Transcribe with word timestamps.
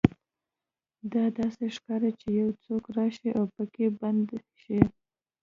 دا 1.11 1.23
داسې 1.39 1.65
ښکاري 1.75 2.11
چې 2.19 2.27
یو 2.41 2.49
څوک 2.63 2.83
راشي 2.97 3.29
او 3.37 3.45
پکې 3.55 3.85
بند 3.99 4.27
شي 4.61 4.79